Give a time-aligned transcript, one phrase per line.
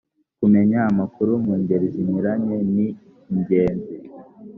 [0.39, 2.87] kumenya amakuru mu ngeri zinyuranye ni
[3.31, 3.93] ingenzi